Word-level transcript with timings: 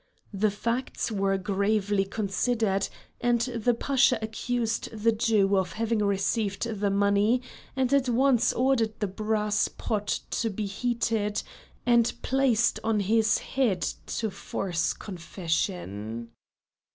These 0.33 0.55
facts 0.55 1.11
were 1.11 1.37
gravely 1.37 2.05
considered, 2.05 2.87
and 3.19 3.39
the 3.41 3.75
Pasha 3.75 4.17
accused 4.19 4.89
the 4.91 5.11
Jew 5.11 5.55
of 5.55 5.73
having 5.73 5.99
received 5.99 6.63
the 6.63 6.89
money 6.89 7.43
and 7.75 7.93
at 7.93 8.09
once 8.09 8.51
ordered 8.51 8.99
the 8.99 9.05
brass 9.05 9.67
pot 9.67 10.07
to 10.31 10.49
be 10.49 10.65
heated 10.65 11.43
and 11.85 12.11
placed 12.23 12.79
on 12.83 13.01
his 13.01 13.37
head 13.37 13.83
to 14.07 14.31
force 14.31 14.93
confession. 14.93 16.31